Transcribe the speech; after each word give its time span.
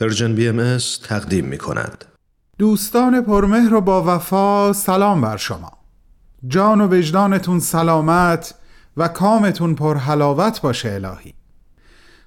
Persian 0.00 0.34
BM 0.34 0.78
تقدیم 1.02 1.44
می 1.44 1.58
کند. 1.58 2.04
دوستان 2.58 3.20
پرمهر 3.20 3.74
و 3.74 3.80
با 3.80 4.04
وفا 4.16 4.72
سلام 4.72 5.20
بر 5.20 5.36
شما. 5.36 5.72
جان 6.48 6.80
و 6.80 6.88
وجدانتون 6.94 7.60
سلامت 7.60 8.54
و 8.96 9.08
کامتون 9.08 9.74
پر 9.74 9.96
حلاوت 9.96 10.60
باشه 10.60 10.92
الهی. 10.92 11.34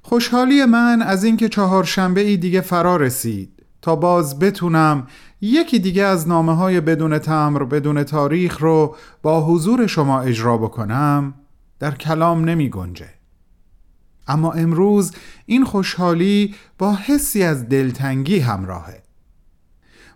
خوشحالی 0.02 0.66
من 0.66 1.02
از 1.02 1.24
اینکه 1.24 1.50
چهارشنبه 1.50 2.22
ای 2.22 2.38
دیگه 2.38 2.62
فرا 2.62 2.98
رسید 2.98 3.64
تا 3.82 3.96
باز 3.96 4.40
بتونم 4.40 5.08
یکی 5.42 5.80
دیگه 5.80 6.04
از 6.04 6.28
نامه 6.28 6.56
های 6.56 6.82
بدون 6.82 7.20
تمبر 7.20 7.64
بدون 7.64 8.04
تاریخ 8.04 8.60
رو 8.60 8.96
با 9.22 9.46
حضور 9.46 9.88
شما 9.88 10.22
اجرا 10.22 10.58
بکنم 10.58 11.34
در 11.80 11.96
کلام 11.96 12.46
نمی 12.46 12.70
گنجه. 12.70 13.21
اما 14.28 14.52
امروز 14.52 15.12
این 15.46 15.66
خوشحالی 15.66 16.56
با 16.78 16.96
حسی 16.96 17.44
از 17.44 17.70
دلتنگی 17.70 18.40
همراهه. 18.40 19.04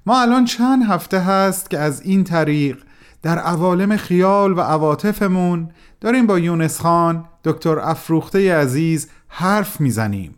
ما 0.05 0.21
الان 0.21 0.45
چند 0.45 0.83
هفته 0.83 1.19
هست 1.19 1.69
که 1.69 1.79
از 1.79 2.01
این 2.01 2.23
طریق 2.23 2.77
در 3.21 3.39
عوالم 3.39 3.97
خیال 3.97 4.57
و 4.57 4.61
عواطفمون 4.61 5.69
داریم 6.01 6.27
با 6.27 6.39
یونس 6.39 6.79
خان 6.79 7.25
دکتر 7.43 7.79
افروخته 7.79 8.55
عزیز 8.55 9.09
حرف 9.27 9.81
می‌زنیم 9.81 10.35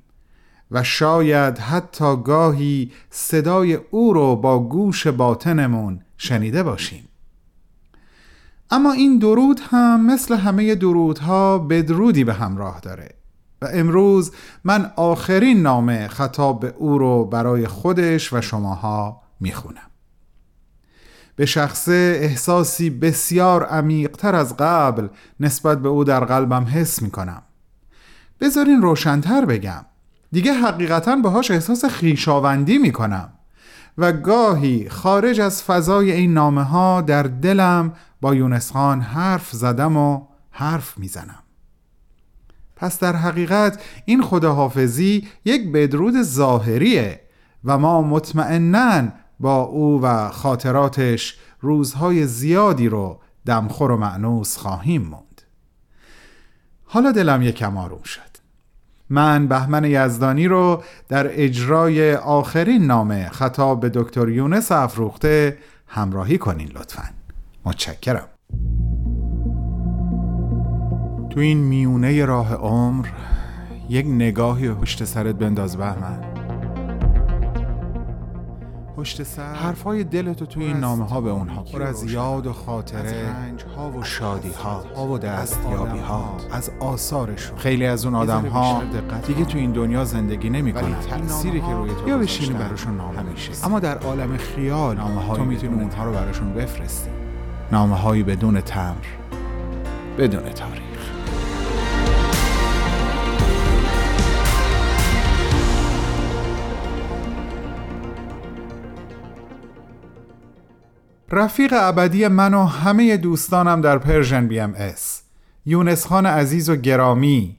و 0.72 0.84
شاید 0.84 1.58
حتی 1.58 2.16
گاهی 2.24 2.92
صدای 3.10 3.74
او 3.74 4.14
رو 4.14 4.36
با 4.36 4.60
گوش 4.60 5.08
باطنمون 5.08 6.02
شنیده 6.18 6.64
باشیم. 6.64 7.08
اما 8.72 8.92
این 8.92 9.20
درود 9.20 9.60
هم 9.70 10.06
مثل 10.06 10.36
همه 10.36 10.76
درودها 10.76 11.58
بدرودی 11.58 12.24
به 12.24 12.34
همراه 12.34 12.80
داره. 12.80 13.17
و 13.62 13.70
امروز 13.74 14.32
من 14.64 14.92
آخرین 14.96 15.62
نامه 15.62 16.08
خطاب 16.08 16.60
به 16.60 16.74
او 16.78 16.98
رو 16.98 17.26
برای 17.26 17.68
خودش 17.68 18.34
و 18.34 18.42
شماها 18.42 19.22
می‌خونم. 19.40 19.82
به 21.36 21.46
شخصه 21.46 22.20
احساسی 22.22 22.90
بسیار 22.90 23.66
عمیقتر 23.66 24.36
از 24.36 24.58
قبل 24.58 25.08
نسبت 25.40 25.82
به 25.82 25.90
او 25.90 26.04
در 26.04 26.26
قلبم 26.26 26.64
حس 26.64 27.02
می‌کنم. 27.02 27.42
بذارین 28.40 28.82
روشنتر 28.82 29.46
بگم. 29.46 29.86
دیگه 30.32 30.54
حقیقتا 30.54 31.16
باهاش 31.16 31.52
احساس 31.52 31.86
خیشاوندی 31.86 32.78
می‌کنم 32.78 33.30
و 33.98 34.12
گاهی 34.12 34.90
خارج 34.90 35.40
از 35.40 35.64
فضای 35.64 36.12
این 36.12 36.34
نامه 36.34 36.64
ها 36.64 37.02
در 37.02 37.24
دلم 37.24 37.94
با 38.22 38.36
یونس 38.36 38.72
خان 38.72 39.02
حرف 39.02 39.52
زدم 39.52 39.98
و 39.98 40.22
حرف 40.52 40.98
می‌زنم. 40.98 41.44
پس 42.78 43.00
در 43.00 43.16
حقیقت 43.16 43.82
این 44.06 44.22
خداحافظی 44.22 45.28
یک 45.46 45.72
بدرود 45.72 46.22
ظاهریه 46.22 47.22
و 47.64 47.78
ما 47.78 48.02
مطمئنا 48.02 49.08
با 49.40 49.62
او 49.62 50.02
و 50.02 50.30
خاطراتش 50.30 51.38
روزهای 51.62 52.28
زیادی 52.28 52.90
رو 52.90 53.20
دمخور 53.46 53.92
و 53.92 53.98
معنوس 53.98 54.58
خواهیم 54.58 55.02
موند. 55.02 55.42
حالا 56.86 57.12
دلم 57.12 57.42
یکم 57.42 57.78
آروم 57.78 58.04
شد. 58.04 58.22
من 59.10 59.48
بهمن 59.48 59.86
یزدانی 59.86 60.48
رو 60.48 60.84
در 61.10 61.44
اجرای 61.44 62.16
آخرین 62.16 62.86
نامه 62.86 63.30
خطاب 63.30 63.80
به 63.80 63.90
دکتر 63.90 64.30
یونس 64.30 64.72
افروخته 64.72 65.58
همراهی 65.88 66.38
کنین 66.38 66.68
لطفا. 66.68 67.10
متشکرم. 67.66 68.28
تو 71.38 71.42
این 71.42 71.58
میونه 71.58 72.26
راه 72.26 72.54
عمر 72.54 73.08
یک 73.90 74.06
نگاهی 74.06 74.70
پشت 74.70 75.04
سرت 75.04 75.36
بنداز 75.36 75.78
بهمن. 75.78 76.20
پشت 78.96 79.24
سر 79.24 79.54
حرفای 79.54 80.04
دلتو 80.04 80.46
توی 80.46 80.66
این 80.66 80.78
نامه 80.78 81.06
ها 81.06 81.22
به 81.22 81.30
اونها 81.30 81.64
پر 81.64 81.84
از 81.84 82.12
یاد 82.12 82.48
و 82.48 82.54
خاطره 82.54 83.36
ها 83.78 83.92
و 83.92 84.04
شادی 84.04 84.50
ها 84.50 84.84
ها 84.96 85.08
و 85.08 85.18
دستیابی 85.18 86.00
ها 86.00 86.38
از 86.52 86.72
آثارشون. 86.80 87.58
خیلی 87.58 87.86
از 87.86 88.06
اون 88.06 88.16
آدم 88.16 88.46
ها 88.46 88.82
دیگه 89.28 89.46
تو 89.46 89.58
این 89.58 89.72
دنیا 89.72 90.06
زندگی 90.06 90.50
نمی‌کنن. 90.50 91.00
تأثیری 91.00 91.62
که 91.62 91.72
روی 91.72 91.92
تو 92.04 92.10
یا 92.10 92.18
بشینی 92.18 92.54
براشون 92.54 92.98
نامه 92.98 93.22
میشه 93.22 93.66
اما 93.66 93.80
در 93.80 93.98
عالم 93.98 94.38
خیال 94.38 94.98
نامه 94.98 95.36
تو 95.36 95.46
می‌تونی 95.46 95.82
اونها 95.82 96.06
رو 96.06 96.12
براشون 96.12 96.54
بفرستی. 96.54 97.10
نامه 97.72 97.96
هایی 97.96 98.24
بدون 98.24 98.62
تمبر 98.62 99.06
بدون 100.18 100.44
تاریخ. 100.44 100.87
رفیق 111.32 111.74
ابدی 111.78 112.28
من 112.28 112.54
و 112.54 112.66
همه 112.66 113.18
دوستانم 113.18 113.82
در 113.82 113.98
Persian 113.98 114.48
BMS 114.48 115.22
یونس 115.66 116.06
خان 116.06 116.26
عزیز 116.26 116.70
و 116.70 116.76
گرامی. 116.76 117.58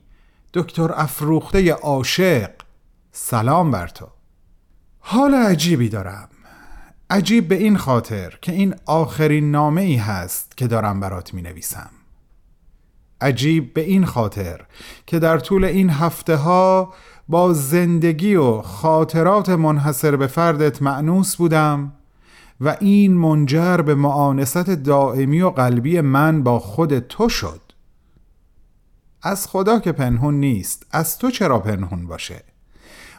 دکتر 0.54 0.92
افروخته 0.94 1.72
عاشق. 1.72 2.50
سلام 3.12 3.70
بر 3.70 3.88
تو. 3.88 4.06
حال 5.00 5.34
عجیبی 5.34 5.88
دارم. 5.88 6.28
عجیب 7.10 7.48
به 7.48 7.54
این 7.54 7.76
خاطر 7.76 8.38
که 8.42 8.52
این 8.52 8.74
آخرین 8.86 9.50
نامه 9.50 9.80
ای 9.80 9.96
هست 9.96 10.56
که 10.56 10.66
دارم 10.66 11.00
برات 11.00 11.34
می 11.34 11.42
نویسم 11.42 11.90
عجیب 13.20 13.74
به 13.74 13.80
این 13.80 14.04
خاطر 14.04 14.60
که 15.06 15.18
در 15.18 15.38
طول 15.38 15.64
این 15.64 15.90
هفته 15.90 16.36
ها 16.36 16.94
با 17.28 17.52
زندگی 17.52 18.34
و 18.34 18.62
خاطرات 18.62 19.48
منحصر 19.48 20.16
به 20.16 20.26
فردت 20.26 20.82
معنوس 20.82 21.36
بودم 21.36 21.92
و 22.60 22.76
این 22.80 23.14
منجر 23.14 23.76
به 23.76 23.94
معانست 23.94 24.70
دائمی 24.70 25.40
و 25.40 25.50
قلبی 25.50 26.00
من 26.00 26.42
با 26.42 26.58
خود 26.58 26.98
تو 26.98 27.28
شد. 27.28 27.60
از 29.22 29.46
خدا 29.46 29.78
که 29.78 29.92
پنهون 29.92 30.34
نیست 30.34 30.86
از 30.90 31.18
تو 31.18 31.30
چرا 31.30 31.58
پنهون 31.58 32.06
باشه؟ 32.06 32.44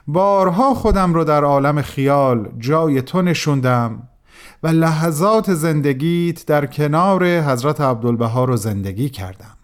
بارها 0.08 0.74
خودم 0.74 1.14
رو 1.14 1.24
در 1.24 1.44
عالم 1.44 1.82
خیال 1.82 2.50
جای 2.58 3.02
تو 3.02 3.22
نشوندم 3.22 4.08
و 4.64 4.68
لحظات 4.68 5.54
زندگیت 5.54 6.46
در 6.46 6.66
کنار 6.66 7.26
حضرت 7.26 7.82
عبدالبها 7.82 8.46
رو 8.46 8.58
زندگی 8.58 9.10
کردم. 9.10 9.58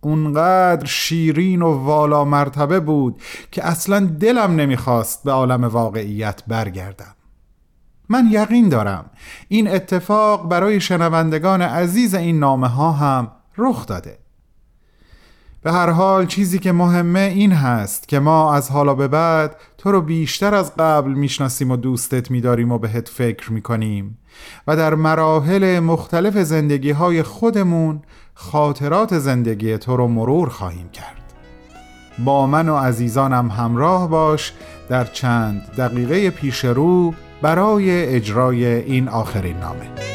اونقدر 0.00 0.86
شیرین 0.86 1.62
و 1.62 1.72
والا 1.72 2.24
مرتبه 2.24 2.80
بود 2.80 3.22
که 3.50 3.66
اصلا 3.66 4.06
دلم 4.06 4.56
نمی‌خواست 4.56 5.24
به 5.24 5.32
عالم 5.32 5.64
واقعیت 5.64 6.42
برگردم. 6.46 7.14
من 8.08 8.26
یقین 8.30 8.68
دارم. 8.68 9.04
این 9.48 9.68
اتفاق 9.68 10.48
برای 10.48 10.80
شنوندگان 10.80 11.62
عزیز 11.62 12.14
این 12.14 12.38
نامه 12.38 12.68
ها 12.68 12.92
هم 12.92 13.30
رخ 13.58 13.86
داده. 13.86 14.18
به 15.62 15.72
هر 15.72 15.90
حال 15.90 16.26
چیزی 16.26 16.58
که 16.58 16.72
مهمه 16.72 17.20
این 17.20 17.52
هست 17.52 18.08
که 18.08 18.18
ما 18.18 18.54
از 18.54 18.70
حالا 18.70 18.94
به 18.94 19.08
بعد 19.08 19.56
تو 19.78 19.92
رو 19.92 20.00
بیشتر 20.00 20.54
از 20.54 20.76
قبل 20.76 21.10
می‌شناسیم 21.10 21.70
و 21.70 21.76
دوستت 21.76 22.30
میداریم 22.30 22.72
و 22.72 22.78
بهت 22.78 23.08
فکر 23.08 23.52
می‌کنیم 23.52 24.18
و 24.66 24.76
در 24.76 24.94
مراحل 24.94 25.80
مختلف 25.80 26.36
زندگی 26.36 26.90
های 26.90 27.22
خودمون 27.22 28.02
خاطرات 28.34 29.18
زندگی 29.18 29.78
تو 29.78 29.96
رو 29.96 30.08
مرور 30.08 30.48
خواهیم 30.48 30.88
کرد. 30.88 31.22
با 32.24 32.46
من 32.46 32.68
و 32.68 32.76
عزیزانم 32.76 33.50
همراه 33.50 34.08
باش 34.08 34.52
در 34.88 35.04
چند 35.04 35.62
دقیقه 35.78 36.30
پیش 36.30 36.64
رو 36.64 37.14
برای 37.44 38.16
اجرای 38.16 38.64
این 38.66 39.08
آخرین 39.08 39.56
نامه. 39.56 40.13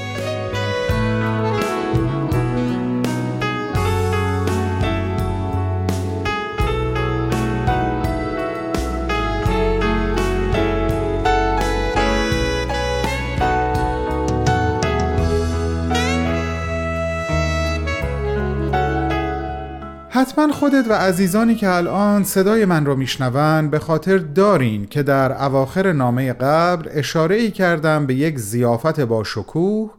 حتما 20.40 20.54
خودت 20.54 20.86
و 20.90 20.94
عزیزانی 20.94 21.56
که 21.56 21.70
الان 21.70 22.24
صدای 22.24 22.66
من 22.66 22.86
رو 22.86 22.96
میشنون 22.96 23.70
به 23.70 23.80
خاطر 23.80 24.18
دارین 24.18 24.86
که 24.86 25.04
در 25.04 25.44
اواخر 25.44 25.92
نامه 25.92 26.34
قبل 26.34 26.90
اشاره 26.92 27.36
ای 27.36 27.52
کردم 27.52 28.06
به 28.06 28.16
یک 28.16 28.40
زیافت 28.40 29.00
با 29.00 29.24
شکوه 29.24 29.92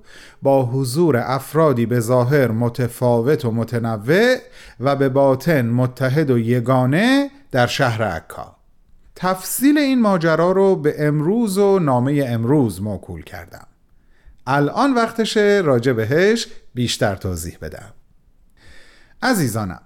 با 0.42 0.66
حضور 0.66 1.16
افرادی 1.16 1.86
به 1.86 2.00
ظاهر 2.00 2.50
متفاوت 2.50 3.44
و 3.44 3.50
متنوع 3.50 4.36
و 4.80 4.96
به 4.96 5.08
باطن 5.08 5.66
متحد 5.66 6.30
و 6.30 6.38
یگانه 6.38 7.30
در 7.50 7.66
شهر 7.66 8.02
عکا. 8.02 8.56
تفصیل 9.16 9.78
این 9.78 10.00
ماجرا 10.00 10.52
رو 10.52 10.76
به 10.76 10.94
امروز 10.98 11.58
و 11.58 11.78
نامه 11.78 12.24
امروز 12.28 12.82
موکول 12.82 13.22
کردم. 13.22 13.66
الان 14.46 14.94
وقتشه 14.94 15.62
راجع 15.64 15.92
بهش 15.92 16.46
بیشتر 16.74 17.14
توضیح 17.16 17.58
بدم. 17.62 17.92
عزیزانم 19.22 19.80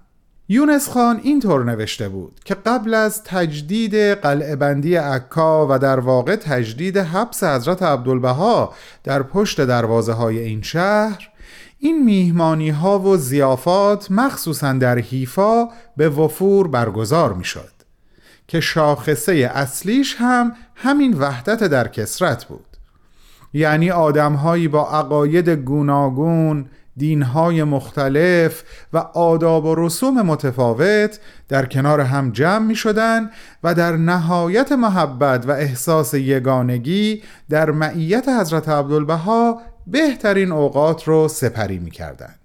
یونس 0.49 0.89
خان 0.89 1.19
اینطور 1.23 1.63
نوشته 1.63 2.09
بود 2.09 2.39
که 2.45 2.55
قبل 2.55 2.93
از 2.93 3.23
تجدید 3.23 3.95
قلعه 3.95 4.55
بندی 4.55 4.95
عکا 4.95 5.67
و 5.69 5.79
در 5.79 5.99
واقع 5.99 6.35
تجدید 6.35 6.97
حبس 6.97 7.43
حضرت 7.43 7.83
عبدالبها 7.83 8.73
در 9.03 9.23
پشت 9.23 9.61
دروازه 9.61 10.13
های 10.13 10.39
این 10.39 10.61
شهر 10.61 11.29
این 11.79 12.03
میهمانی 12.03 12.69
ها 12.69 12.99
و 12.99 13.17
زیافات 13.17 14.11
مخصوصا 14.11 14.73
در 14.73 14.99
حیفا 14.99 15.67
به 15.97 16.09
وفور 16.09 16.67
برگزار 16.67 17.33
می 17.33 17.43
شد 17.43 17.71
که 18.47 18.59
شاخصه 18.59 19.51
اصلیش 19.53 20.15
هم 20.19 20.53
همین 20.75 21.13
وحدت 21.13 21.63
در 21.63 21.87
کسرت 21.87 22.45
بود. 22.45 22.65
یعنی 23.53 23.91
آدمهایی 23.91 24.67
با 24.67 24.89
عقاید 24.89 25.49
گوناگون 25.49 26.65
دینهای 26.97 27.63
مختلف 27.63 28.63
و 28.93 28.97
آداب 28.97 29.65
و 29.65 29.75
رسوم 29.75 30.21
متفاوت 30.21 31.19
در 31.49 31.65
کنار 31.65 32.01
هم 32.01 32.31
جمع 32.31 32.65
می 32.65 32.75
شدن 32.75 33.29
و 33.63 33.73
در 33.73 33.97
نهایت 33.97 34.71
محبت 34.71 35.47
و 35.47 35.51
احساس 35.51 36.13
یگانگی 36.13 37.23
در 37.49 37.71
معیت 37.71 38.29
حضرت 38.29 38.69
عبدالبها 38.69 39.61
بهترین 39.87 40.51
اوقات 40.51 41.03
رو 41.03 41.27
سپری 41.27 41.79
می 41.79 41.91
کردن. 41.91 42.35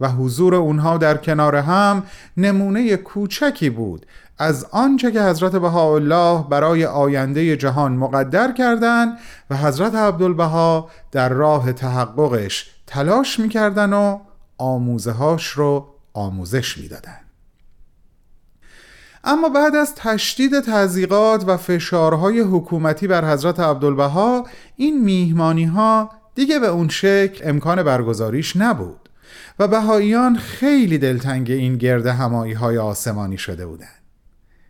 و 0.00 0.08
حضور 0.08 0.54
اونها 0.54 0.96
در 0.96 1.16
کنار 1.16 1.56
هم 1.56 2.02
نمونه 2.36 2.96
کوچکی 2.96 3.70
بود 3.70 4.06
از 4.38 4.66
آنچه 4.70 5.12
که 5.12 5.22
حضرت 5.22 5.56
بهاءالله 5.56 6.44
برای 6.50 6.84
آینده 6.84 7.56
جهان 7.56 7.92
مقدر 7.92 8.52
کردند 8.52 9.18
و 9.50 9.56
حضرت 9.56 9.94
عبدالبها 9.94 10.90
در 11.12 11.28
راه 11.28 11.72
تحققش 11.72 12.77
تلاش 12.88 13.40
می‌کردن 13.40 13.92
و 13.92 14.18
آموزه 14.58 15.12
هاش 15.12 15.46
رو 15.46 15.94
آموزش 16.12 16.78
می‌دادن. 16.78 17.20
اما 19.24 19.48
بعد 19.48 19.76
از 19.76 19.94
تشدید 19.94 20.60
تزیقات 20.60 21.44
و 21.48 21.56
فشارهای 21.56 22.40
حکومتی 22.40 23.06
بر 23.06 23.32
حضرت 23.32 23.60
عبدالبها 23.60 24.46
این 24.76 25.04
میهمانی 25.04 25.64
ها 25.64 26.10
دیگه 26.34 26.58
به 26.58 26.66
اون 26.66 26.88
شکل 26.88 27.48
امکان 27.48 27.82
برگزاریش 27.82 28.56
نبود 28.56 29.08
و 29.58 29.68
بهاییان 29.68 30.36
خیلی 30.36 30.98
دلتنگ 30.98 31.50
این 31.50 31.76
گرد 31.76 32.06
همایی 32.06 32.52
های 32.52 32.78
آسمانی 32.78 33.38
شده 33.38 33.66
بودند. 33.66 34.02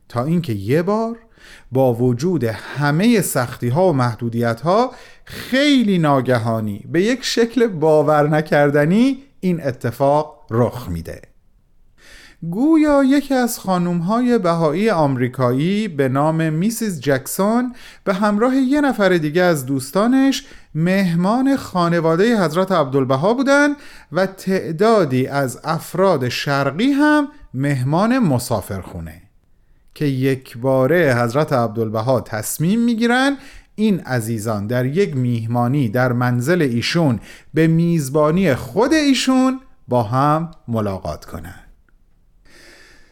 تا 0.09 0.25
اینکه 0.25 0.53
یه 0.53 0.82
بار 0.82 1.19
با 1.72 1.94
وجود 1.94 2.44
همه 2.44 3.20
سختی 3.20 3.68
ها 3.68 3.88
و 3.88 3.92
محدودیت 3.92 4.60
ها 4.60 4.92
خیلی 5.24 5.98
ناگهانی 5.98 6.84
به 6.92 7.02
یک 7.02 7.24
شکل 7.24 7.66
باور 7.66 8.28
نکردنی 8.28 9.18
این 9.40 9.66
اتفاق 9.66 10.46
رخ 10.50 10.88
میده. 10.88 11.22
گویا 12.42 13.04
یکی 13.04 13.34
از 13.34 13.58
خانوم 13.58 13.98
های 13.98 14.38
بهایی 14.38 14.90
آمریکایی 14.90 15.88
به 15.88 16.08
نام 16.08 16.52
میسیز 16.52 17.00
جکسون 17.00 17.74
به 18.04 18.14
همراه 18.14 18.56
یه 18.56 18.80
نفر 18.80 19.08
دیگه 19.08 19.42
از 19.42 19.66
دوستانش 19.66 20.46
مهمان 20.74 21.56
خانواده 21.56 22.44
حضرت 22.44 22.72
عبدالبها 22.72 23.34
بودند 23.34 23.76
و 24.12 24.26
تعدادی 24.26 25.26
از 25.26 25.60
افراد 25.64 26.28
شرقی 26.28 26.90
هم 26.90 27.28
مهمان 27.54 28.18
مسافرخونه. 28.18 29.27
که 29.98 30.04
یک 30.04 30.58
باره 30.58 31.14
حضرت 31.14 31.52
عبدالبها 31.52 32.20
تصمیم 32.20 32.80
می‌گیرن 32.80 33.36
این 33.74 34.00
عزیزان 34.00 34.66
در 34.66 34.86
یک 34.86 35.16
میهمانی 35.16 35.88
در 35.88 36.12
منزل 36.12 36.62
ایشون 36.62 37.20
به 37.54 37.66
میزبانی 37.66 38.54
خود 38.54 38.92
ایشون 38.92 39.60
با 39.88 40.02
هم 40.02 40.50
ملاقات 40.68 41.24
کنند. 41.24 41.64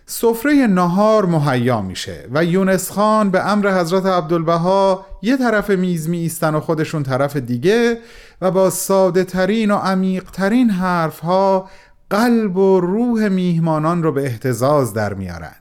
سفره 0.06 0.52
نهار 0.52 1.26
مهیا 1.26 1.80
میشه 1.80 2.28
و 2.32 2.44
یونس 2.44 2.90
خان 2.90 3.30
به 3.30 3.50
امر 3.50 3.80
حضرت 3.80 4.06
عبدالبها 4.06 5.06
یه 5.22 5.36
طرف 5.36 5.70
میز 5.70 6.08
می 6.08 6.18
ایستن 6.18 6.54
و 6.54 6.60
خودشون 6.60 7.02
طرف 7.02 7.36
دیگه 7.36 7.98
و 8.40 8.50
با 8.50 8.70
ساده 8.70 9.24
ترین 9.24 9.70
و 9.70 9.76
عمیق 9.76 10.30
ترین 10.30 10.70
حرف 10.70 11.18
ها 11.18 11.68
قلب 12.10 12.56
و 12.56 12.80
روح 12.80 13.28
میهمانان 13.28 14.02
رو 14.02 14.12
به 14.12 14.22
احتزاز 14.22 14.94
در 14.94 15.14
میارن 15.14 15.54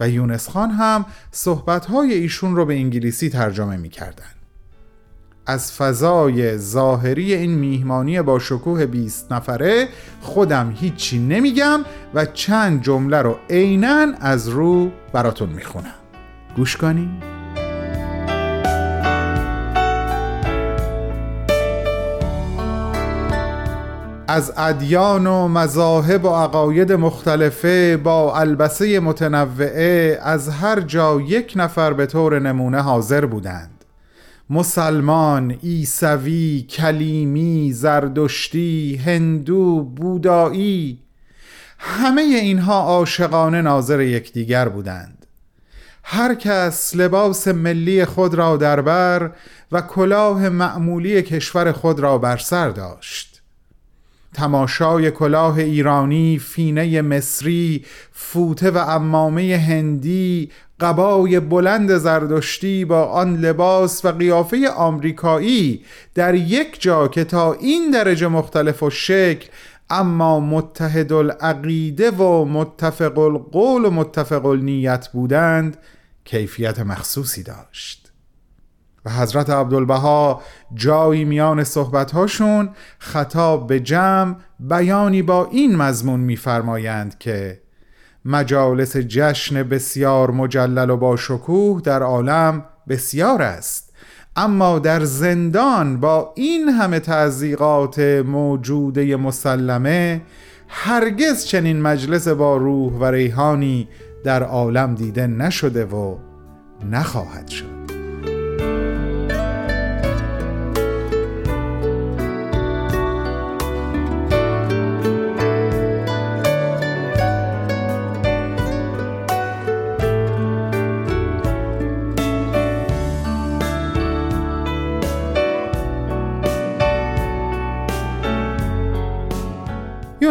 و 0.00 0.08
یونس 0.08 0.48
خان 0.48 0.70
هم 0.70 1.06
صحبتهای 1.30 2.14
ایشون 2.14 2.56
رو 2.56 2.66
به 2.66 2.74
انگلیسی 2.74 3.28
ترجمه 3.30 3.76
می 3.76 3.88
کردن. 3.88 4.24
از 5.46 5.72
فضای 5.72 6.58
ظاهری 6.58 7.34
این 7.34 7.54
میهمانی 7.54 8.22
با 8.22 8.38
شکوه 8.38 8.86
20 8.86 9.32
نفره 9.32 9.88
خودم 10.20 10.74
هیچی 10.76 11.18
نمیگم 11.18 11.80
و 12.14 12.26
چند 12.26 12.82
جمله 12.82 13.22
رو 13.22 13.36
عینا 13.50 14.06
از 14.20 14.48
رو 14.48 14.90
براتون 15.12 15.48
می‌خونم 15.48 15.94
گوش 16.56 16.76
کنیم 16.76 17.33
از 24.28 24.52
ادیان 24.56 25.26
و 25.26 25.48
مذاهب 25.48 26.24
و 26.24 26.28
عقاید 26.28 26.92
مختلفه 26.92 27.96
با 27.96 28.38
البسه 28.38 29.00
متنوعه 29.00 30.18
از 30.22 30.48
هر 30.48 30.80
جا 30.80 31.20
یک 31.20 31.52
نفر 31.56 31.92
به 31.92 32.06
طور 32.06 32.38
نمونه 32.38 32.82
حاضر 32.82 33.26
بودند. 33.26 33.84
مسلمان، 34.50 35.50
عیسوی، 35.50 36.66
کلیمی، 36.70 37.72
زردشتی، 37.72 39.00
هندو، 39.04 39.82
بودایی 39.82 40.98
همه 41.78 42.22
اینها 42.22 42.80
عاشقانه 42.80 43.62
ناظر 43.62 44.00
یکدیگر 44.00 44.68
بودند. 44.68 45.26
هر 46.04 46.34
کس 46.34 46.96
لباس 46.96 47.48
ملی 47.48 48.04
خود 48.04 48.34
را 48.34 48.56
در 48.56 48.80
بر 48.80 49.30
و 49.72 49.80
کلاه 49.80 50.48
معمولی 50.48 51.22
کشور 51.22 51.72
خود 51.72 52.00
را 52.00 52.18
بر 52.18 52.36
سر 52.36 52.68
داشت. 52.68 53.33
تماشای 54.34 55.10
کلاه 55.10 55.58
ایرانی، 55.58 56.38
فینه 56.38 57.02
مصری، 57.02 57.84
فوته 58.12 58.70
و 58.70 58.78
امامه 58.78 59.56
هندی، 59.56 60.50
قبای 60.80 61.40
بلند 61.40 61.98
زردشتی 61.98 62.84
با 62.84 63.04
آن 63.04 63.36
لباس 63.36 64.04
و 64.04 64.12
قیافه 64.12 64.68
آمریکایی 64.68 65.84
در 66.14 66.34
یک 66.34 66.80
جا 66.80 67.08
که 67.08 67.24
تا 67.24 67.52
این 67.52 67.90
درجه 67.90 68.28
مختلف 68.28 68.82
و 68.82 68.90
شکل 68.90 69.48
اما 69.90 70.40
متحد 70.40 71.12
العقیده 71.12 72.10
و 72.10 72.44
متفق 72.44 73.18
القول 73.18 73.84
و 73.84 73.90
متفق 73.90 74.46
النیت 74.46 75.08
بودند 75.08 75.76
کیفیت 76.24 76.78
مخصوصی 76.80 77.42
داشت. 77.42 78.03
و 79.04 79.10
حضرت 79.10 79.50
عبدالبها 79.50 80.42
جایی 80.74 81.24
میان 81.24 81.64
صحبتهاشون 81.64 82.70
خطاب 82.98 83.66
به 83.66 83.80
جمع 83.80 84.36
بیانی 84.60 85.22
با 85.22 85.48
این 85.50 85.76
مضمون 85.76 86.20
میفرمایند 86.20 87.18
که 87.18 87.60
مجالس 88.24 88.96
جشن 88.96 89.62
بسیار 89.62 90.30
مجلل 90.30 90.90
و 90.90 90.96
با 90.96 91.16
شکوه 91.16 91.82
در 91.82 92.02
عالم 92.02 92.64
بسیار 92.88 93.42
است. 93.42 93.92
اما 94.36 94.78
در 94.78 95.04
زندان 95.04 96.00
با 96.00 96.32
این 96.36 96.68
همه 96.68 97.00
تعذیقات 97.00 97.98
موجوده 98.26 99.16
مسلمه 99.16 100.22
هرگز 100.68 101.44
چنین 101.44 101.82
مجلس 101.82 102.28
با 102.28 102.56
روح 102.56 102.92
و 102.92 103.04
ریحانی 103.04 103.88
در 104.24 104.42
عالم 104.42 104.94
دیده 104.94 105.26
نشده 105.26 105.84
و 105.84 106.16
نخواهد 106.90 107.48
شد. 107.48 107.83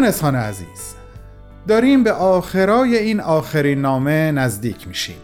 یونس 0.03 0.21
خان 0.21 0.35
عزیز 0.35 0.95
داریم 1.67 2.03
به 2.03 2.11
آخرای 2.11 2.97
این 2.97 3.19
آخرین 3.19 3.81
نامه 3.81 4.31
نزدیک 4.31 4.87
میشیم. 4.87 5.15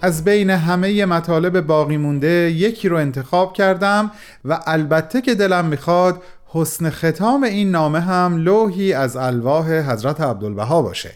از 0.00 0.24
بین 0.24 0.50
همه 0.50 1.04
مطالب 1.04 1.60
باقی 1.60 1.96
مونده 1.96 2.50
یکی 2.50 2.88
رو 2.88 2.96
انتخاب 2.96 3.52
کردم 3.52 4.10
و 4.44 4.60
البته 4.66 5.20
که 5.20 5.34
دلم 5.34 5.64
می‌خواد 5.64 6.22
حسن 6.46 6.90
ختام 6.90 7.42
این 7.42 7.70
نامه 7.70 8.00
هم 8.00 8.36
لوحی 8.36 8.92
از 8.92 9.16
الواح 9.16 9.72
حضرت 9.72 10.20
عبدالبها 10.20 10.82
باشه. 10.82 11.10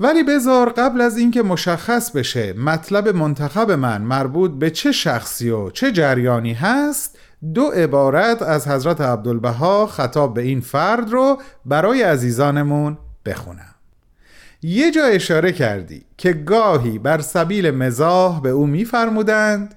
ولی 0.00 0.22
بذار 0.22 0.68
قبل 0.68 1.00
از 1.00 1.18
اینکه 1.18 1.42
مشخص 1.42 2.10
بشه 2.10 2.52
مطلب 2.52 3.08
منتخب 3.08 3.70
من 3.70 4.02
مربوط 4.02 4.50
به 4.50 4.70
چه 4.70 4.92
شخصی 4.92 5.50
و 5.50 5.70
چه 5.70 5.92
جریانی 5.92 6.52
هست 6.52 7.18
دو 7.54 7.62
عبارت 7.66 8.42
از 8.42 8.68
حضرت 8.68 9.00
عبدالبها 9.00 9.86
خطاب 9.86 10.34
به 10.34 10.42
این 10.42 10.60
فرد 10.60 11.10
رو 11.10 11.38
برای 11.64 12.02
عزیزانمون 12.02 12.98
بخونم. 13.26 13.74
یه 14.62 14.90
جا 14.90 15.04
اشاره 15.04 15.52
کردی 15.52 16.04
که 16.16 16.32
گاهی 16.32 16.98
بر 16.98 17.20
سبیل 17.20 17.70
مزاح 17.70 18.40
به 18.40 18.48
او 18.50 18.66
میفرمودند 18.66 19.74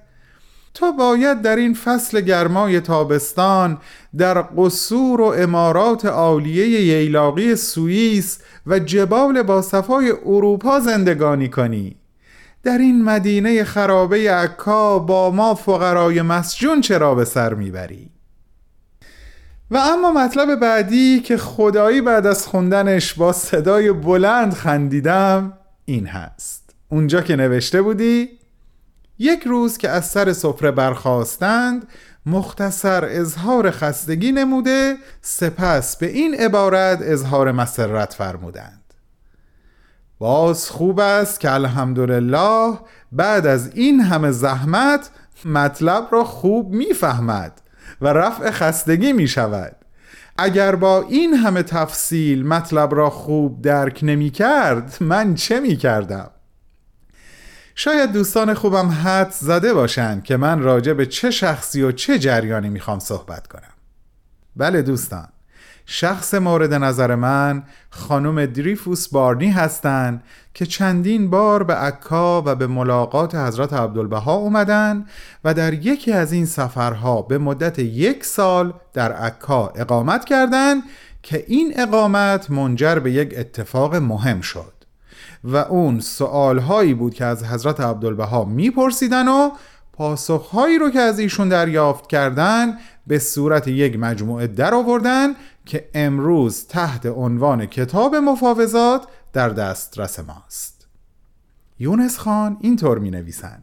تو 0.74 0.92
باید 0.92 1.42
در 1.42 1.56
این 1.56 1.74
فصل 1.74 2.20
گرمای 2.20 2.80
تابستان 2.80 3.78
در 4.16 4.44
قصور 4.56 5.20
و 5.20 5.24
امارات 5.24 6.04
عالیه 6.04 6.80
ییلاقی 6.80 7.56
سوئیس 7.56 8.38
و 8.66 8.78
جبال 8.78 9.42
با 9.42 9.62
صفای 9.62 10.12
اروپا 10.24 10.80
زندگانی 10.80 11.48
کنی. 11.48 11.96
در 12.62 12.78
این 12.78 13.04
مدینه 13.04 13.64
خرابه 13.64 14.32
عکا 14.32 14.98
با 14.98 15.30
ما 15.30 15.54
فقرای 15.54 16.22
مسجون 16.22 16.80
چرا 16.80 17.14
به 17.14 17.24
سر 17.24 17.54
می‌بری؟ 17.54 18.10
و 19.70 19.76
اما 19.76 20.12
مطلب 20.12 20.54
بعدی 20.54 21.20
که 21.20 21.36
خدایی 21.36 22.00
بعد 22.00 22.26
از 22.26 22.46
خوندنش 22.46 23.14
با 23.14 23.32
صدای 23.32 23.92
بلند 23.92 24.54
خندیدم 24.54 25.52
این 25.84 26.06
هست 26.06 26.74
اونجا 26.88 27.20
که 27.20 27.36
نوشته 27.36 27.82
بودی 27.82 28.28
یک 29.18 29.42
روز 29.42 29.78
که 29.78 29.88
از 29.88 30.06
سر 30.06 30.32
سفره 30.32 30.70
برخواستند 30.70 31.86
مختصر 32.26 33.04
اظهار 33.04 33.70
خستگی 33.70 34.32
نموده 34.32 34.96
سپس 35.22 35.96
به 35.96 36.06
این 36.06 36.34
عبارت 36.34 36.98
اظهار 37.02 37.52
مسرت 37.52 38.12
فرمودند 38.12 38.79
باز 40.20 40.70
خوب 40.70 41.00
است 41.00 41.40
که 41.40 41.52
الحمدلله 41.52 42.78
بعد 43.12 43.46
از 43.46 43.70
این 43.74 44.00
همه 44.00 44.30
زحمت 44.30 45.10
مطلب 45.44 46.08
را 46.10 46.24
خوب 46.24 46.72
می‌فهمد 46.72 47.60
و 48.00 48.08
رفع 48.08 48.50
خستگی 48.50 49.12
می 49.12 49.28
شود 49.28 49.76
اگر 50.38 50.76
با 50.76 51.02
این 51.02 51.34
همه 51.34 51.62
تفصیل 51.62 52.46
مطلب 52.46 52.94
را 52.94 53.10
خوب 53.10 53.62
درک 53.62 54.00
نمی 54.02 54.30
کرد 54.30 54.96
من 55.00 55.34
چه 55.34 55.60
می 55.60 55.76
کردم؟ 55.76 56.30
شاید 57.74 58.12
دوستان 58.12 58.54
خوبم 58.54 58.88
حد 58.88 59.30
زده 59.30 59.74
باشند 59.74 60.24
که 60.24 60.36
من 60.36 60.60
راجع 60.60 60.92
به 60.92 61.06
چه 61.06 61.30
شخصی 61.30 61.82
و 61.82 61.92
چه 61.92 62.18
جریانی 62.18 62.68
می‌خوام 62.68 62.98
صحبت 62.98 63.46
کنم. 63.46 63.72
بله 64.56 64.82
دوستان. 64.82 65.28
شخص 65.92 66.34
مورد 66.34 66.74
نظر 66.74 67.14
من 67.14 67.62
خانم 67.90 68.46
دریفوس 68.46 69.08
بارنی 69.08 69.50
هستند 69.50 70.22
که 70.54 70.66
چندین 70.66 71.30
بار 71.30 71.62
به 71.62 71.74
عکا 71.74 72.42
و 72.46 72.54
به 72.54 72.66
ملاقات 72.66 73.34
حضرت 73.34 73.72
عبدالبها 73.72 74.34
اومدن 74.34 75.06
و 75.44 75.54
در 75.54 75.74
یکی 75.74 76.12
از 76.12 76.32
این 76.32 76.46
سفرها 76.46 77.22
به 77.22 77.38
مدت 77.38 77.78
یک 77.78 78.24
سال 78.24 78.72
در 78.92 79.12
عکا 79.12 79.72
اقامت 79.76 80.24
کردند 80.24 80.82
که 81.22 81.44
این 81.48 81.74
اقامت 81.76 82.50
منجر 82.50 82.98
به 82.98 83.12
یک 83.12 83.34
اتفاق 83.36 83.94
مهم 83.94 84.40
شد 84.40 84.72
و 85.44 85.56
اون 85.56 86.00
سوالهایی 86.00 86.94
بود 86.94 87.14
که 87.14 87.24
از 87.24 87.44
حضرت 87.44 87.80
عبدالبها 87.80 88.44
میپرسیدن 88.44 89.28
و 89.28 89.50
پاسخهایی 89.92 90.78
رو 90.78 90.90
که 90.90 91.00
از 91.00 91.18
ایشون 91.18 91.48
دریافت 91.48 92.06
کردن 92.06 92.78
به 93.06 93.18
صورت 93.18 93.68
یک 93.68 93.98
مجموعه 93.98 94.46
در 94.46 94.74
آوردن 94.74 95.28
که 95.66 95.88
امروز 95.94 96.66
تحت 96.66 97.06
عنوان 97.06 97.66
کتاب 97.66 98.14
مفاوضات 98.14 99.06
در 99.32 99.48
دسترس 99.48 100.18
ماست. 100.18 100.86
یونس 101.78 102.18
خان 102.18 102.56
اینطور 102.60 102.98
می 102.98 103.10
نویسن 103.10 103.62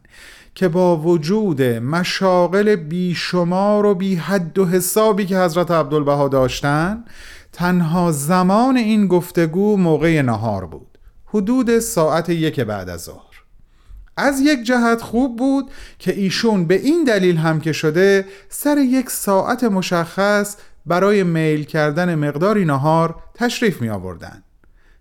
که 0.54 0.68
با 0.68 0.96
وجود 0.96 1.62
مشاغل 1.62 2.76
بیشمار 2.76 3.86
و 3.86 3.94
بی 3.94 4.14
حد 4.14 4.58
و 4.58 4.66
حسابی 4.66 5.26
که 5.26 5.38
حضرت 5.38 5.70
عبدالبها 5.70 6.28
داشتن 6.28 7.04
تنها 7.52 8.12
زمان 8.12 8.76
این 8.76 9.06
گفتگو 9.06 9.76
موقع 9.76 10.22
نهار 10.22 10.66
بود. 10.66 10.98
حدود 11.26 11.78
ساعت 11.78 12.28
یک 12.28 12.60
بعد 12.60 12.88
از 12.88 13.00
ظهر. 13.00 13.27
از 14.18 14.40
یک 14.40 14.62
جهت 14.62 15.02
خوب 15.02 15.36
بود 15.36 15.70
که 15.98 16.12
ایشون 16.12 16.66
به 16.66 16.74
این 16.74 17.04
دلیل 17.04 17.36
هم 17.36 17.60
که 17.60 17.72
شده 17.72 18.24
سر 18.48 18.78
یک 18.78 19.10
ساعت 19.10 19.64
مشخص 19.64 20.56
برای 20.86 21.22
میل 21.22 21.64
کردن 21.64 22.14
مقداری 22.14 22.64
نهار 22.64 23.14
تشریف 23.34 23.80
می 23.80 23.88
آوردن. 23.88 24.42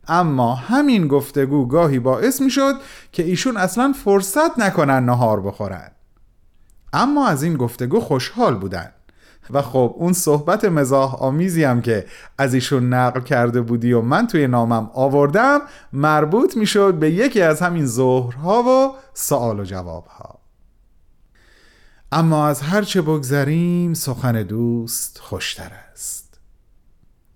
اما 0.07 0.55
همین 0.55 1.07
گفتگو 1.07 1.67
گاهی 1.67 1.99
باعث 1.99 2.41
می 2.41 2.49
شد 2.49 2.75
که 3.11 3.23
ایشون 3.23 3.57
اصلا 3.57 3.93
فرصت 4.03 4.59
نکنن 4.59 5.05
نهار 5.05 5.41
بخورن 5.41 5.91
اما 6.93 7.27
از 7.27 7.43
این 7.43 7.57
گفتگو 7.57 7.99
خوشحال 7.99 8.55
بودن 8.55 8.91
و 9.49 9.61
خب 9.61 9.95
اون 9.97 10.13
صحبت 10.13 10.65
مزاح 10.65 11.15
آمیزی 11.15 11.63
هم 11.63 11.81
که 11.81 12.05
از 12.37 12.53
ایشون 12.53 12.93
نقل 12.93 13.21
کرده 13.21 13.61
بودی 13.61 13.93
و 13.93 14.01
من 14.01 14.27
توی 14.27 14.47
نامم 14.47 14.89
آوردم 14.93 15.59
مربوط 15.93 16.57
می‌شد 16.57 16.93
به 16.93 17.11
یکی 17.11 17.41
از 17.41 17.61
همین 17.61 17.85
ظهرها 17.85 18.63
و 18.63 18.95
سوال 19.13 19.59
و 19.59 19.63
جوابها. 19.63 20.39
اما 22.11 22.47
از 22.47 22.61
هرچه 22.61 23.01
بگذریم 23.01 23.93
سخن 23.93 24.43
دوست 24.43 25.19
خوشتر 25.19 25.71
است. 25.91 26.39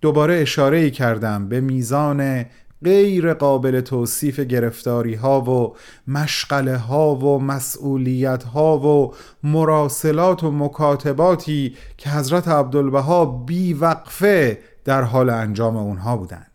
دوباره 0.01 0.41
اشاره 0.41 0.89
کردم 0.89 1.50
به 1.50 1.62
میزان 1.62 2.46
غیر 2.84 3.34
قابل 3.34 3.82
توصیف 3.82 4.40
گرفتاری 4.40 5.16
ها 5.16 5.42
و 5.42 5.76
مشغله 6.08 6.78
ها 6.78 7.16
و 7.16 7.40
مسئولیت 7.40 8.44
ها 8.44 8.78
و 8.80 9.14
مراسلات 9.44 10.44
و 10.44 10.52
مکاتباتی 10.52 11.76
که 11.98 12.10
حضرت 12.10 12.48
عبدالبها 12.48 13.26
بی 13.26 13.74
وقفه 13.74 14.60
در 14.86 15.02
حال 15.02 15.30
انجام 15.30 15.78
اونها 15.78 16.18
بودند. 16.18 16.50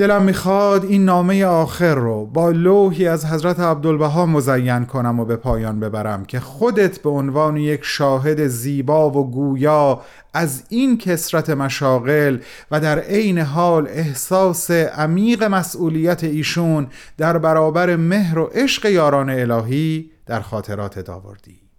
دلم 0.00 0.22
می‌خواد 0.22 0.84
این 0.84 1.04
نامه 1.04 1.44
آخر 1.44 1.94
رو 1.94 2.26
با 2.26 2.50
لوحی 2.50 3.08
از 3.08 3.24
حضرت 3.24 3.60
عبدالبها 3.60 4.26
مزین 4.26 4.84
کنم 4.86 5.20
و 5.20 5.24
به 5.24 5.36
پایان 5.36 5.80
ببرم 5.80 6.24
که 6.24 6.40
خودت 6.40 6.98
به 6.98 7.10
عنوان 7.10 7.56
یک 7.56 7.80
شاهد 7.82 8.46
زیبا 8.46 9.10
و 9.10 9.30
گویا 9.30 10.00
از 10.34 10.62
این 10.68 10.98
کسرت 10.98 11.50
مشاغل 11.50 12.38
و 12.70 12.80
در 12.80 12.98
عین 12.98 13.38
حال 13.38 13.88
احساس 13.88 14.70
عمیق 14.70 15.44
مسئولیت 15.44 16.24
ایشون 16.24 16.86
در 17.18 17.38
برابر 17.38 17.96
مهر 17.96 18.38
و 18.38 18.44
عشق 18.54 18.86
یاران 18.86 19.30
الهی 19.30 20.10
در 20.26 20.40
خاطرات 20.40 20.98
داوردی. 20.98 21.69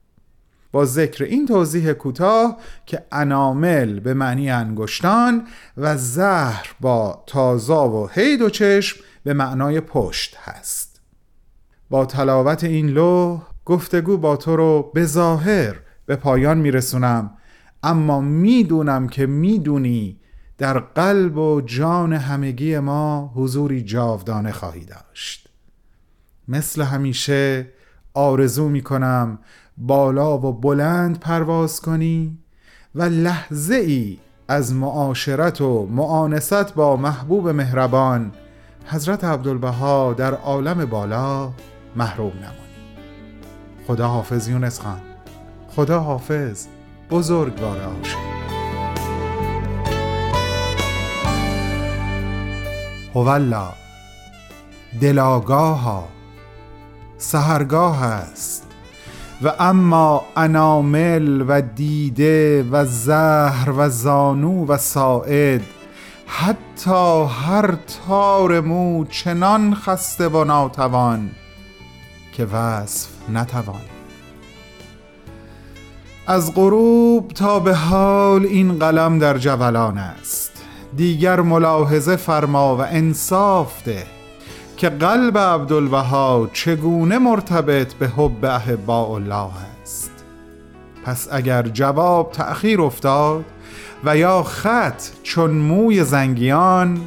با 0.71 0.85
ذکر 0.85 1.23
این 1.23 1.45
توضیح 1.45 1.93
کوتاه 1.93 2.57
که 2.85 3.03
انامل 3.11 3.99
به 3.99 4.13
معنی 4.13 4.51
انگشتان 4.51 5.47
و 5.77 5.97
زهر 5.97 6.75
با 6.79 7.23
تازا 7.27 7.89
و 7.89 8.09
هید 8.09 8.41
و 8.41 8.49
چشم 8.49 8.99
به 9.23 9.33
معنای 9.33 9.81
پشت 9.81 10.37
هست. 10.43 11.01
با 11.89 12.05
تلاوت 12.05 12.63
این 12.63 12.87
لوح 12.87 13.41
گفتگو 13.65 14.17
با 14.17 14.37
تو 14.37 14.55
رو 14.55 14.91
به 14.93 15.05
ظاهر 15.05 15.75
به 16.05 16.15
پایان 16.15 16.57
میرسونم 16.57 17.31
اما 17.83 18.21
می‌دونم 18.21 19.07
که 19.07 19.25
می‌دونی 19.25 20.19
در 20.57 20.79
قلب 20.79 21.37
و 21.37 21.61
جان 21.61 22.13
همگی 22.13 22.79
ما 22.79 23.31
حضوری 23.35 23.81
جاودانه 23.81 24.51
خواهی 24.51 24.85
داشت. 24.85 25.49
مثل 26.47 26.81
همیشه 26.81 27.67
آرزو 28.13 28.69
می‌کنم 28.69 29.39
بالا 29.77 30.37
و 30.37 30.53
بلند 30.53 31.19
پرواز 31.19 31.81
کنی 31.81 32.37
و 32.95 33.03
لحظه 33.03 33.75
ای 33.75 34.17
از 34.47 34.73
معاشرت 34.73 35.61
و 35.61 35.85
معانست 35.85 36.73
با 36.73 36.95
محبوب 36.95 37.49
مهربان 37.49 38.31
حضرت 38.85 39.23
عبدالبها 39.23 40.13
در 40.13 40.33
عالم 40.33 40.85
بالا 40.85 41.51
محروم 41.95 42.33
نمانی. 42.37 42.55
خدا 43.87 44.07
حافظ 44.07 44.47
یونس 44.47 44.79
خان. 44.79 45.01
خدا 45.75 45.99
حافظ. 45.99 46.67
بزرگوار 47.09 47.81
عاشق 47.81 48.17
هولا 53.15 53.73
دلاگاه 55.01 55.81
ها 55.81 56.07
سهرگاه 57.17 58.03
است. 58.03 58.70
و 59.43 59.51
اما 59.59 60.21
انامل 60.37 61.45
و 61.47 61.61
دیده 61.61 62.63
و 62.71 62.85
زهر 62.85 63.73
و 63.77 63.89
زانو 63.89 64.65
و 64.65 64.77
ساعد 64.77 65.61
حتی 66.27 67.25
هر 67.25 67.75
تار 68.07 68.61
مو 68.61 69.05
چنان 69.05 69.75
خسته 69.75 70.27
و 70.27 70.43
ناتوان 70.43 71.29
که 72.33 72.45
وصف 72.45 73.09
نتوان. 73.33 73.81
از 76.27 76.55
غروب 76.55 77.31
تا 77.31 77.59
به 77.59 77.75
حال 77.75 78.45
این 78.45 78.79
قلم 78.79 79.19
در 79.19 79.37
جولان 79.37 79.97
است. 79.97 80.51
دیگر 80.95 81.41
ملاحظه 81.41 82.15
فرما 82.15 82.77
و 82.77 82.81
انصاف 82.81 83.83
ده. 83.83 84.20
که 84.81 84.89
قلب 84.89 85.37
عبدالبها 85.37 86.49
چگونه 86.53 87.17
مرتبط 87.17 87.93
به 87.93 88.07
حب 88.07 88.45
احباء 88.45 89.09
الله 89.11 89.51
است. 89.81 90.11
پس 91.05 91.27
اگر 91.31 91.63
جواب 91.63 92.31
تأخیر 92.31 92.81
افتاد 92.81 93.45
و 94.03 94.17
یا 94.17 94.43
خط 94.43 95.03
چون 95.23 95.51
موی 95.51 96.03
زنگیان 96.03 97.01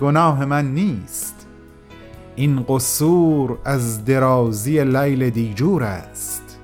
گناه 0.00 0.44
من 0.44 0.74
نیست. 0.74 1.46
این 2.36 2.64
قصور 2.68 3.58
از 3.64 4.04
درازی 4.04 4.84
لیل 4.84 5.30
دیجور 5.30 5.82
است. 5.82 6.58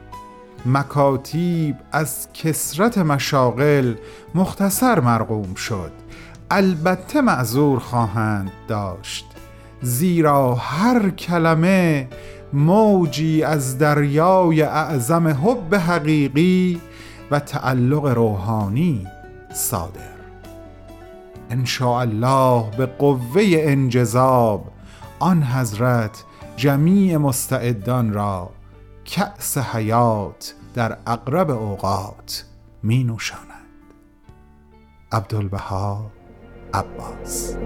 مکاتیب 0.67 1.77
از 1.93 2.29
کسرت 2.35 2.99
مشاغل 2.99 3.95
مختصر 4.35 5.01
مرقوم 5.01 5.55
شد. 5.55 5.93
البته 6.51 7.21
معذور 7.21 7.79
خواهند 7.79 8.51
داشت. 8.69 9.30
زیرا 9.83 10.55
هر 10.55 11.11
کلمه 11.11 12.09
موجی 12.53 13.43
از 13.43 13.79
دریای 13.79 14.63
اعظم 14.63 15.29
حب 15.29 15.75
حقیقی 15.75 16.81
و 17.31 17.41
تعلق 17.41 18.07
روحانی 18.07 19.07
صادر. 19.55 20.21
ان 21.51 21.65
الله 21.83 22.71
به 22.79 22.87
قوه 22.87 23.43
انجذاب 23.43 24.65
آن 25.19 25.43
حضرت 25.43 26.25
جمیع 26.57 27.17
مستعدان 27.17 28.13
را 28.13 28.51
کأس 29.05 29.59
حیات 29.59 30.55
در 30.75 30.97
اقرب 31.07 31.51
اوقات 31.51 32.45
می 32.83 33.05
نوشاند. 33.05 33.45
عبدالبها 35.13 36.11
عباس. 36.75 37.57